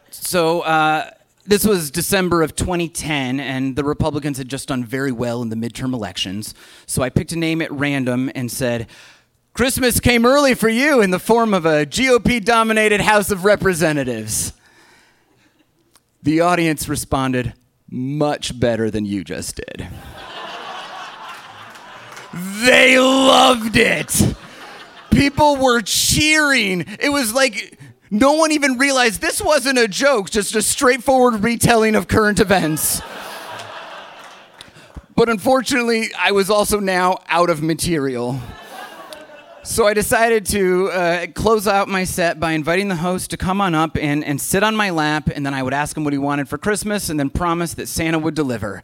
so 0.09 0.59
uh, 0.61 1.09
this 1.45 1.65
was 1.65 1.89
December 1.89 2.41
of 2.41 2.53
2010, 2.53 3.39
and 3.39 3.77
the 3.77 3.83
Republicans 3.85 4.37
had 4.37 4.49
just 4.49 4.67
done 4.67 4.83
very 4.83 5.13
well 5.13 5.41
in 5.41 5.47
the 5.47 5.55
midterm 5.55 5.93
elections. 5.93 6.53
So 6.85 7.01
I 7.01 7.09
picked 7.09 7.31
a 7.31 7.37
name 7.37 7.61
at 7.61 7.71
random 7.71 8.29
and 8.35 8.51
said, 8.51 8.87
Christmas 9.55 10.01
came 10.01 10.25
early 10.25 10.53
for 10.53 10.67
you 10.67 10.99
in 10.99 11.11
the 11.11 11.17
form 11.17 11.53
of 11.53 11.65
a 11.65 11.85
GOP 11.85 12.43
dominated 12.43 12.99
House 12.99 13.31
of 13.31 13.45
Representatives. 13.45 14.51
The 16.21 16.41
audience 16.41 16.89
responded, 16.89 17.53
much 17.89 18.59
better 18.59 18.91
than 18.91 19.05
you 19.05 19.23
just 19.23 19.55
did. 19.55 19.87
they 22.65 22.99
loved 22.99 23.77
it. 23.77 24.35
People 25.11 25.55
were 25.55 25.79
cheering. 25.79 26.83
It 26.99 27.13
was 27.13 27.33
like 27.33 27.79
no 28.11 28.33
one 28.33 28.51
even 28.51 28.77
realized 28.77 29.21
this 29.21 29.41
wasn't 29.41 29.77
a 29.77 29.87
joke, 29.87 30.29
just 30.29 30.53
a 30.55 30.61
straightforward 30.61 31.45
retelling 31.45 31.95
of 31.95 32.09
current 32.09 32.41
events. 32.41 33.01
But 35.15 35.29
unfortunately, 35.29 36.09
I 36.19 36.33
was 36.33 36.49
also 36.49 36.81
now 36.81 37.19
out 37.29 37.49
of 37.49 37.63
material. 37.63 38.41
So 39.65 39.87
I 39.87 39.95
decided 39.95 40.45
to 40.47 40.89
uh, 40.89 41.27
close 41.33 41.67
out 41.67 41.87
my 41.87 42.03
set 42.03 42.39
by 42.39 42.51
inviting 42.51 42.87
the 42.87 42.95
host 42.95 43.31
to 43.31 43.37
come 43.37 43.59
on 43.59 43.73
up 43.73 43.97
and, 43.97 44.23
and 44.23 44.39
sit 44.39 44.61
on 44.61 44.75
my 44.75 44.91
lap, 44.91 45.27
and 45.33 45.43
then 45.43 45.55
I 45.55 45.63
would 45.63 45.73
ask 45.73 45.97
him 45.97 46.03
what 46.03 46.13
he 46.13 46.19
wanted 46.19 46.47
for 46.47 46.59
Christmas, 46.59 47.09
and 47.09 47.19
then 47.19 47.31
promise 47.31 47.73
that 47.73 47.87
Santa 47.87 48.19
would 48.19 48.35
deliver. 48.35 48.83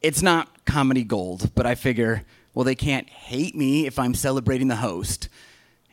It's 0.00 0.22
not 0.22 0.64
comedy 0.64 1.04
gold, 1.04 1.50
but 1.54 1.66
I 1.66 1.74
figure, 1.74 2.24
well, 2.54 2.64
they 2.64 2.74
can't 2.74 3.08
hate 3.10 3.54
me 3.54 3.86
if 3.86 3.98
I'm 3.98 4.14
celebrating 4.14 4.68
the 4.68 4.76
host. 4.76 5.28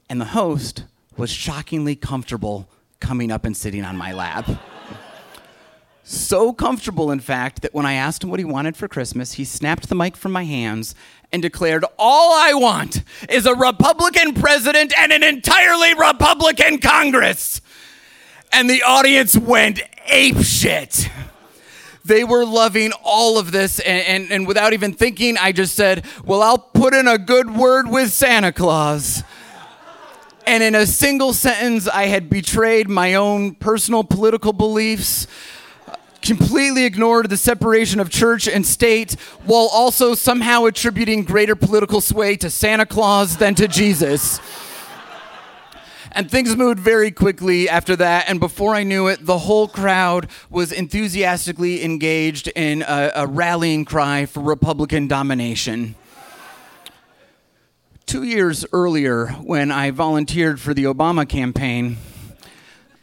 And 0.10 0.22
the 0.22 0.26
host 0.26 0.86
was 1.18 1.30
shockingly 1.30 1.98
comfortable 1.98 2.70
coming 3.02 3.32
up 3.32 3.44
and 3.44 3.56
sitting 3.56 3.84
on 3.84 3.98
my 3.98 4.14
lap. 4.14 4.50
So 6.10 6.54
comfortable, 6.54 7.12
in 7.12 7.20
fact, 7.20 7.62
that 7.62 7.74
when 7.74 7.86
I 7.86 7.94
asked 7.94 8.24
him 8.24 8.32
what 8.32 8.40
he 8.40 8.46
wanted 8.46 8.76
for 8.76 8.88
Christmas, 8.88 9.34
he 9.34 9.46
snapped 9.46 9.90
the 9.90 9.96
mic 9.96 10.18
from 10.18 10.32
my 10.32 10.44
hands 10.44 10.96
and 11.32 11.42
declared, 11.42 11.86
All 12.00 12.34
I 12.34 12.54
want 12.56 13.04
is 13.30 13.46
a 13.46 13.54
Republican 13.54 14.34
president 14.34 14.92
and 14.98 15.12
an 15.12 15.22
entirely 15.22 15.94
Republican 15.94 16.80
Congress. 16.80 17.62
And 18.52 18.68
the 18.68 18.82
audience 18.82 19.38
went 19.38 19.82
ape 20.08 20.42
shit. 20.42 21.10
They 22.04 22.24
were 22.24 22.44
loving 22.44 22.92
all 23.04 23.38
of 23.38 23.52
this, 23.52 23.80
and, 23.80 24.24
and, 24.24 24.32
and 24.32 24.48
without 24.48 24.74
even 24.74 24.94
thinking, 24.94 25.38
I 25.38 25.52
just 25.52 25.76
said, 25.76 26.06
Well, 26.26 26.42
I'll 26.42 26.58
put 26.58 26.96
in 26.96 27.08
a 27.08 27.20
good 27.20 27.56
word 27.56 27.88
with 27.88 28.12
Santa 28.12 28.52
Claus. 28.52 29.22
And 30.48 30.64
in 30.64 30.74
a 30.74 30.88
single 30.88 31.34
sentence, 31.34 31.88
I 31.88 32.08
had 32.08 32.28
betrayed 32.28 32.90
my 32.90 33.14
own 33.14 33.54
personal 33.54 34.04
political 34.04 34.54
beliefs 34.54 35.28
completely 36.30 36.86
ignored 36.86 37.28
the 37.28 37.38
separation 37.38 38.00
of 38.00 38.08
church 38.12 38.48
and 38.48 38.64
state 38.64 39.14
while 39.46 39.68
also 39.74 40.14
somehow 40.14 40.66
attributing 40.66 41.24
greater 41.24 41.56
political 41.56 42.02
sway 42.02 42.36
to 42.36 42.52
Santa 42.52 42.86
Claus 42.86 43.38
than 43.38 43.56
to 43.56 43.68
Jesus. 43.68 44.40
And 46.12 46.30
things 46.30 46.56
moved 46.56 46.80
very 46.80 47.10
quickly 47.10 47.68
after 47.68 47.96
that. 47.96 48.30
And 48.30 48.40
before 48.40 48.76
I 48.76 48.84
knew 48.84 49.08
it, 49.08 49.26
the 49.26 49.40
whole 49.40 49.68
crowd 49.68 50.28
was 50.52 50.72
enthusiastically 50.72 51.84
engaged 51.84 52.48
in 52.50 52.84
a, 52.84 53.12
a 53.16 53.26
rallying 53.26 53.84
cry 53.84 54.28
for 54.28 54.42
Republican 54.42 55.08
domination. 55.08 55.96
Two 58.06 58.22
years 58.22 58.68
earlier, 58.72 59.30
when 59.42 59.72
I 59.72 59.90
volunteered 59.90 60.60
for 60.60 60.76
the 60.76 60.84
Obama 60.84 61.28
campaign, 61.28 61.98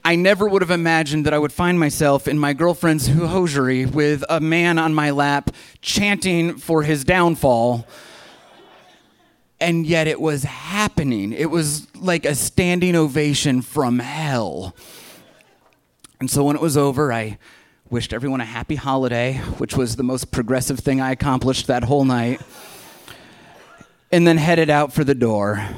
I 0.06 0.14
never 0.14 0.46
would 0.46 0.62
have 0.62 0.70
imagined 0.70 1.26
that 1.26 1.34
I 1.34 1.38
would 1.40 1.52
find 1.52 1.80
myself 1.80 2.28
in 2.28 2.38
my 2.38 2.52
girlfriend's 2.52 3.08
hosiery 3.08 3.86
with 3.86 4.22
a 4.28 4.38
man 4.38 4.78
on 4.78 4.94
my 4.94 5.10
lap 5.10 5.50
chanting 5.82 6.58
for 6.58 6.84
his 6.84 7.02
downfall. 7.02 7.84
And 9.58 9.84
yet 9.84 10.06
it 10.06 10.20
was 10.20 10.44
happening. 10.44 11.32
It 11.32 11.50
was 11.50 11.92
like 11.96 12.24
a 12.24 12.36
standing 12.36 12.94
ovation 12.94 13.62
from 13.62 13.98
hell. 13.98 14.76
And 16.20 16.30
so 16.30 16.44
when 16.44 16.54
it 16.54 16.62
was 16.62 16.76
over, 16.76 17.12
I 17.12 17.36
wished 17.90 18.12
everyone 18.12 18.40
a 18.40 18.44
happy 18.44 18.76
holiday, 18.76 19.38
which 19.58 19.76
was 19.76 19.96
the 19.96 20.04
most 20.04 20.30
progressive 20.30 20.78
thing 20.78 21.00
I 21.00 21.10
accomplished 21.10 21.66
that 21.66 21.82
whole 21.82 22.04
night, 22.04 22.40
and 24.12 24.24
then 24.24 24.36
headed 24.36 24.70
out 24.70 24.92
for 24.92 25.02
the 25.02 25.16
door 25.16 25.68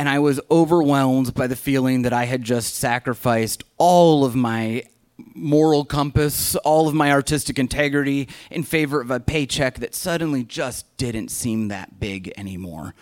and 0.00 0.08
I 0.08 0.18
was 0.18 0.40
overwhelmed 0.50 1.34
by 1.34 1.46
the 1.46 1.54
feeling 1.54 2.02
that 2.02 2.12
I 2.14 2.24
had 2.24 2.42
just 2.42 2.74
sacrificed 2.74 3.64
all 3.76 4.24
of 4.24 4.34
my 4.34 4.84
moral 5.34 5.84
compass, 5.84 6.56
all 6.56 6.88
of 6.88 6.94
my 6.94 7.12
artistic 7.12 7.58
integrity 7.58 8.26
in 8.50 8.62
favor 8.62 9.02
of 9.02 9.10
a 9.10 9.20
paycheck 9.20 9.74
that 9.80 9.94
suddenly 9.94 10.42
just 10.42 10.96
didn't 10.96 11.28
seem 11.28 11.68
that 11.68 12.00
big 12.00 12.32
anymore. 12.38 12.94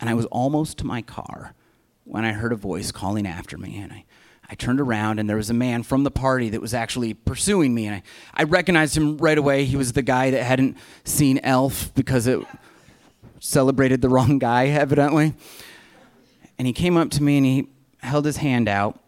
And 0.00 0.10
I 0.10 0.12
was 0.12 0.26
almost 0.26 0.76
to 0.78 0.86
my 0.86 1.00
car 1.00 1.54
when 2.04 2.26
I 2.26 2.32
heard 2.32 2.52
a 2.52 2.56
voice 2.56 2.92
calling 2.92 3.26
after 3.26 3.56
me, 3.56 3.78
and 3.78 3.90
I, 3.90 4.04
I 4.50 4.54
turned 4.54 4.82
around, 4.82 5.18
and 5.18 5.30
there 5.30 5.38
was 5.38 5.48
a 5.48 5.54
man 5.54 5.82
from 5.82 6.04
the 6.04 6.10
party 6.10 6.50
that 6.50 6.60
was 6.60 6.74
actually 6.74 7.14
pursuing 7.14 7.74
me. 7.74 7.86
And 7.86 7.96
I, 7.96 8.02
I 8.34 8.42
recognized 8.42 8.98
him 8.98 9.16
right 9.16 9.38
away. 9.38 9.64
He 9.64 9.76
was 9.76 9.94
the 9.94 10.02
guy 10.02 10.30
that 10.30 10.42
hadn't 10.42 10.76
seen 11.04 11.40
Elf 11.42 11.90
because 11.94 12.26
it 12.26 12.38
celebrated 13.40 14.02
the 14.02 14.10
wrong 14.10 14.38
guy, 14.38 14.66
evidently 14.66 15.32
and 16.62 16.66
he 16.68 16.72
came 16.72 16.96
up 16.96 17.10
to 17.10 17.20
me 17.24 17.38
and 17.38 17.44
he 17.44 17.66
held 18.02 18.24
his 18.24 18.36
hand 18.36 18.68
out 18.68 19.00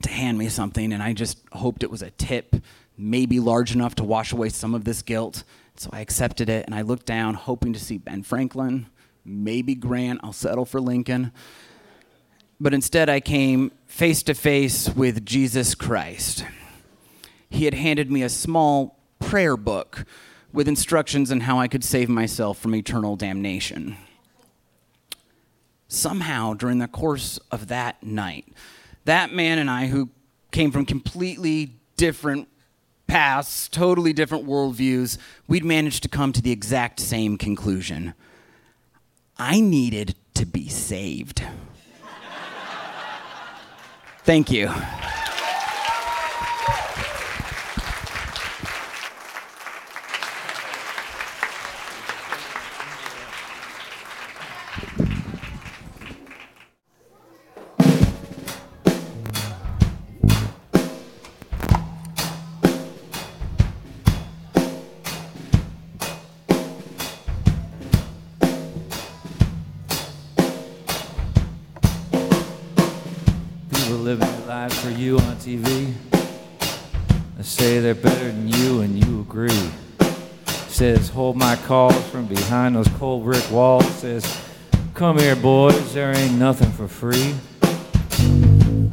to 0.00 0.08
hand 0.08 0.38
me 0.38 0.48
something, 0.48 0.90
and 0.94 1.02
I 1.02 1.12
just 1.12 1.38
hoped 1.52 1.82
it 1.82 1.90
was 1.90 2.00
a 2.00 2.12
tip, 2.12 2.56
maybe 2.96 3.40
large 3.40 3.74
enough 3.74 3.94
to 3.96 4.04
wash 4.04 4.32
away 4.32 4.48
some 4.48 4.74
of 4.74 4.84
this 4.84 5.02
guilt. 5.02 5.44
So 5.76 5.90
I 5.92 6.00
accepted 6.00 6.48
it, 6.48 6.64
and 6.64 6.74
I 6.74 6.80
looked 6.80 7.04
down, 7.04 7.34
hoping 7.34 7.74
to 7.74 7.78
see 7.78 7.98
Ben 7.98 8.22
Franklin, 8.22 8.86
maybe 9.22 9.74
Grant. 9.74 10.20
I'll 10.22 10.32
settle 10.32 10.64
for 10.64 10.80
Lincoln. 10.80 11.30
But 12.58 12.72
instead, 12.72 13.10
I 13.10 13.20
came 13.20 13.72
face 13.84 14.22
to 14.22 14.32
face 14.32 14.88
with 14.88 15.26
Jesus 15.26 15.74
Christ. 15.74 16.46
He 17.50 17.66
had 17.66 17.74
handed 17.74 18.10
me 18.10 18.22
a 18.22 18.30
small 18.30 18.98
prayer 19.18 19.58
book 19.58 20.06
with 20.54 20.68
instructions 20.68 21.30
on 21.30 21.40
how 21.40 21.58
I 21.58 21.68
could 21.68 21.84
save 21.84 22.08
myself 22.08 22.58
from 22.58 22.74
eternal 22.74 23.14
damnation 23.16 23.98
somehow 25.92 26.54
during 26.54 26.78
the 26.78 26.88
course 26.88 27.38
of 27.50 27.68
that 27.68 28.02
night, 28.02 28.46
that 29.04 29.32
man 29.32 29.58
and 29.58 29.70
I, 29.70 29.86
who 29.86 30.10
came 30.50 30.70
from 30.70 30.86
completely 30.86 31.76
different 31.96 32.48
paths, 33.06 33.68
totally 33.68 34.12
different 34.12 34.46
worldviews, 34.46 35.18
we'd 35.46 35.64
managed 35.64 36.02
to 36.02 36.08
come 36.08 36.32
to 36.32 36.42
the 36.42 36.50
exact 36.50 37.00
same 37.00 37.36
conclusion. 37.36 38.14
I 39.36 39.60
needed 39.60 40.14
to 40.34 40.46
be 40.46 40.68
saved. 40.68 41.42
Thank 44.24 44.50
you. 44.50 44.70
Living 74.16 74.36
their 74.40 74.46
lives 74.46 74.78
for 74.78 74.90
you 74.90 75.16
on 75.16 75.36
TV. 75.36 75.90
They 77.36 77.42
say 77.42 77.78
they're 77.78 77.94
better 77.94 78.26
than 78.26 78.46
you, 78.46 78.82
and 78.82 79.02
you 79.02 79.20
agree. 79.20 79.70
Says, 80.68 81.08
hold 81.08 81.36
my 81.36 81.56
calls 81.56 82.06
from 82.10 82.26
behind 82.26 82.76
those 82.76 82.88
cold 82.98 83.24
brick 83.24 83.50
walls. 83.50 83.86
Says, 83.86 84.22
come 84.92 85.18
here, 85.18 85.34
boys, 85.34 85.94
there 85.94 86.14
ain't 86.14 86.34
nothing 86.34 86.70
for 86.72 86.88
free. 86.88 87.34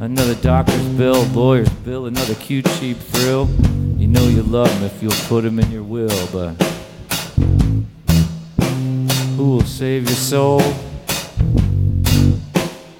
Another 0.00 0.34
doctor's 0.36 0.88
bill, 0.88 1.24
lawyer's 1.34 1.68
bill, 1.68 2.06
another 2.06 2.34
cute, 2.36 2.64
cheap 2.78 2.96
thrill. 2.96 3.46
You 3.98 4.06
know 4.06 4.26
you 4.26 4.42
love 4.42 4.72
him 4.72 4.84
if 4.84 5.02
you'll 5.02 5.12
put 5.28 5.44
him 5.44 5.58
in 5.58 5.70
your 5.70 5.82
will, 5.82 6.28
but 6.32 6.54
who 9.36 9.56
will 9.56 9.66
save 9.66 10.04
your 10.04 10.16
soul? 10.16 10.62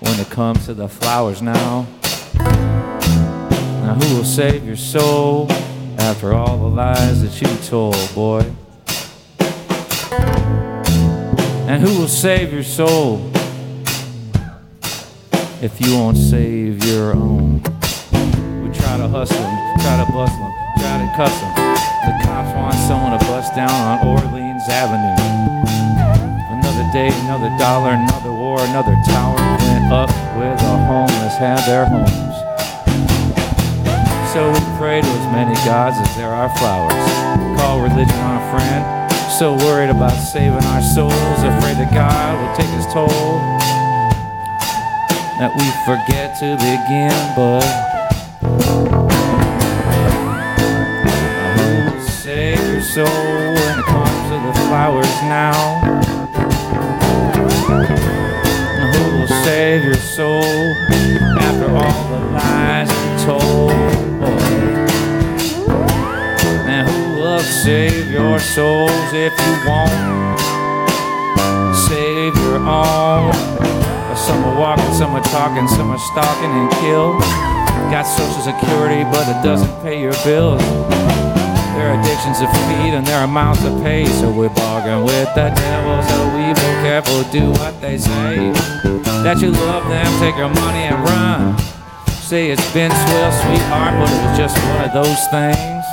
when 0.01 0.19
it 0.19 0.31
comes 0.31 0.67
to 0.67 0.75
the 0.75 0.89
flowers 0.89 1.41
now. 1.41 1.87
Now, 3.91 3.97
who 3.97 4.19
will 4.19 4.25
save 4.25 4.65
your 4.65 4.77
soul 4.77 5.51
after 5.99 6.33
all 6.33 6.57
the 6.57 6.69
lies 6.69 7.23
that 7.23 7.43
you 7.43 7.49
told, 7.67 7.97
boy? 8.15 8.47
And 11.67 11.83
who 11.83 11.99
will 11.99 12.07
save 12.07 12.53
your 12.53 12.63
soul 12.63 13.33
if 15.61 15.81
you 15.81 15.97
won't 15.97 16.19
save 16.19 16.85
your 16.85 17.15
own? 17.17 17.63
We 18.63 18.71
try 18.71 18.97
to 18.97 19.09
hustle 19.09 19.43
'em, 19.43 19.81
try 19.81 19.97
to 19.99 20.13
bustle 20.13 20.39
'em, 20.39 20.53
try 20.79 20.95
to 21.03 21.13
cuss 21.17 21.43
'em. 21.43 21.53
The 22.07 22.13
cops 22.25 22.55
want 22.55 22.75
someone 22.87 23.19
to 23.19 23.25
bust 23.27 23.57
down 23.57 23.73
on 23.73 24.07
Orleans 24.07 24.69
Avenue. 24.69 25.19
Another 26.53 26.87
day, 26.93 27.09
another 27.27 27.51
dollar, 27.59 27.91
another 27.91 28.31
war, 28.31 28.61
another 28.61 28.97
tower 29.09 29.35
went 29.35 29.93
up 29.93 30.11
where 30.37 30.55
the 30.55 30.77
homeless 30.87 31.37
had 31.39 31.59
their 31.67 31.87
homes. 31.87 32.40
So 34.33 34.47
we 34.53 34.61
pray 34.79 35.01
to 35.01 35.09
as 35.09 35.33
many 35.33 35.55
gods 35.67 35.97
as 35.99 36.17
there 36.17 36.29
are 36.29 36.49
flowers. 36.57 36.95
Call 37.59 37.83
religion 37.83 38.15
our 38.15 38.41
friend. 38.55 39.11
So 39.41 39.57
worried 39.57 39.91
about 39.91 40.13
saving 40.13 40.63
our 40.71 40.81
souls, 40.81 41.43
afraid 41.43 41.75
that 41.83 41.91
God 41.93 42.39
will 42.39 42.55
take 42.55 42.71
his 42.71 42.87
toll. 42.95 43.09
That 45.41 45.51
we 45.59 45.67
forget 45.83 46.39
to 46.39 46.55
begin, 46.63 47.11
but 47.35 47.67
save 52.23 52.61
your 52.71 52.83
soul 52.83 53.07
when 53.07 53.79
it 53.81 53.85
comes 53.85 54.29
to 54.31 54.37
the 54.47 54.53
flowers 54.69 55.23
now? 55.27 55.81
Save 59.31 59.85
your 59.85 59.95
soul 59.95 60.75
after 61.39 61.71
all 61.71 62.09
the 62.11 62.19
lies 62.35 62.91
you 62.91 63.27
told? 63.27 63.71
And 66.67 66.89
who 66.89 67.21
will 67.21 67.39
save 67.39 68.11
your 68.11 68.41
souls 68.41 68.91
if 69.13 69.33
you 69.33 69.55
won't 69.69 70.41
save 71.89 72.35
your 72.43 72.57
own? 72.57 73.33
Some 74.17 74.45
are 74.45 74.59
walking, 74.59 74.93
some 74.95 75.15
are 75.15 75.23
talking, 75.23 75.69
some 75.69 75.91
are 75.91 75.99
stalking 76.11 76.51
and 76.51 76.71
kill. 76.83 77.19
Got 77.91 78.03
social 78.03 78.43
security, 78.43 79.05
but 79.05 79.29
it 79.29 79.43
doesn't 79.45 79.83
pay 79.83 80.01
your 80.01 80.15
bills. 80.25 80.61
There 80.61 81.89
are 81.89 82.01
addictions 82.01 82.41
to 82.41 82.47
feed 82.47 82.95
and 82.95 83.07
there 83.07 83.21
are 83.21 83.29
mouths 83.29 83.63
to 83.63 83.71
pay. 83.83 84.07
So 84.07 84.29
we're 84.31 84.49
bargaining 84.49 85.05
with 85.05 85.33
the 85.37 85.51
devil, 85.51 86.03
so 86.03 86.37
we 86.37 86.53
be 86.53 86.71
careful, 86.83 87.23
do 87.31 87.53
what 87.53 87.81
they 87.81 87.97
say. 87.97 88.53
That 89.23 89.43
you 89.43 89.51
love 89.53 89.85
them, 89.89 90.09
take 90.19 90.37
your 90.37 90.49
money 90.49 90.89
and 90.89 90.97
run. 91.05 91.59
Say 92.25 92.51
it's 92.51 92.65
been 92.73 92.91
swell, 92.91 93.33
sweetheart, 93.45 93.95
but 94.01 94.09
it 94.09 94.21
was 94.25 94.37
just 94.39 94.57
one 94.73 94.81
of 94.81 94.93
those 94.97 95.21
things. 95.29 95.85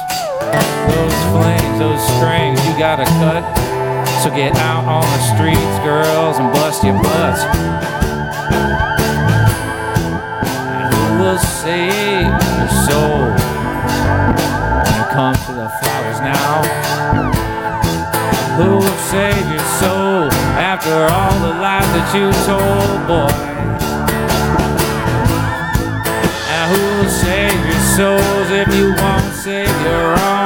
Those 0.88 1.18
flames, 1.36 1.76
those 1.76 2.00
strings 2.16 2.56
you 2.64 2.74
gotta 2.80 3.04
cut. 3.20 3.44
So 4.24 4.30
get 4.32 4.56
out 4.58 4.88
on 4.88 5.04
the 5.04 5.22
streets, 5.36 5.78
girls, 5.84 6.40
and 6.40 6.54
bust 6.54 6.84
your 6.84 6.96
butts. 7.04 7.44
And 10.72 10.88
who 10.94 11.20
will 11.20 11.38
save 11.38 12.32
your 12.32 12.72
soul? 12.88 13.58
when 14.88 15.02
it 15.02 15.10
comes 15.12 15.40
to 15.46 15.54
the 15.54 15.70
flowers 15.82 16.20
now. 16.22 16.64
Who 18.58 18.78
will 18.78 18.98
save 19.12 19.46
your 19.52 19.68
soul 19.80 20.37
after 20.68 20.92
all 21.16 21.40
the 21.40 21.54
lies 21.62 21.88
that 21.96 22.08
you 22.14 22.28
told, 22.44 23.08
boy? 23.08 23.32
And 26.56 26.66
who 26.72 26.82
will 26.98 27.10
save 27.10 27.60
your 27.72 27.84
souls 27.96 28.50
if 28.52 28.68
you 28.76 28.88
won't 29.02 29.34
save 29.34 29.82
your 29.86 30.20
own? 30.20 30.37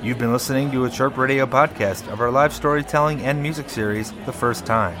You've 0.00 0.18
been 0.18 0.32
listening 0.32 0.70
to 0.70 0.84
a 0.84 0.90
Chirp 0.90 1.16
Radio 1.16 1.44
podcast 1.44 2.06
of 2.12 2.20
our 2.20 2.30
live 2.30 2.52
storytelling 2.52 3.22
and 3.22 3.42
music 3.42 3.68
series, 3.68 4.12
The 4.26 4.32
First 4.32 4.64
Time. 4.64 4.96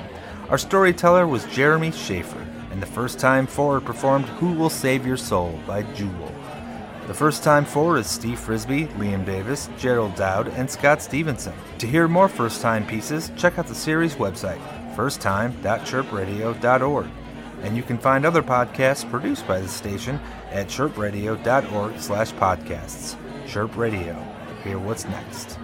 Our 0.48 0.58
storyteller 0.58 1.24
was 1.24 1.44
Jeremy 1.46 1.92
Schafer, 1.92 2.44
and 2.72 2.82
the 2.82 2.86
first 2.86 3.20
time 3.20 3.46
Four 3.46 3.80
performed 3.80 4.24
Who 4.24 4.54
Will 4.54 4.68
Save 4.68 5.06
Your 5.06 5.16
Soul 5.16 5.56
by 5.68 5.84
Jewel. 5.94 6.34
The 7.06 7.14
first 7.14 7.44
time 7.44 7.64
Four 7.64 7.98
is 7.98 8.08
Steve 8.08 8.40
Frisbee, 8.40 8.88
Liam 8.98 9.24
Davis, 9.24 9.70
Gerald 9.78 10.16
Dowd, 10.16 10.48
and 10.48 10.68
Scott 10.68 11.00
Stevenson. 11.00 11.54
To 11.78 11.86
hear 11.86 12.08
more 12.08 12.28
first 12.28 12.60
time 12.60 12.84
pieces, 12.84 13.30
check 13.36 13.56
out 13.56 13.68
the 13.68 13.76
series 13.76 14.16
website, 14.16 14.58
firsttime.chirpradio.org. 14.96 17.06
And 17.62 17.76
you 17.76 17.84
can 17.84 17.98
find 17.98 18.26
other 18.26 18.42
podcasts 18.42 19.08
produced 19.08 19.46
by 19.46 19.60
the 19.60 19.68
station 19.68 20.18
at 20.50 20.66
chirpradio.org 20.66 22.00
slash 22.00 22.32
podcasts. 22.32 23.14
Chirp 23.46 23.76
Radio. 23.76 24.37
Hear 24.64 24.78
what's 24.78 25.04
next. 25.04 25.58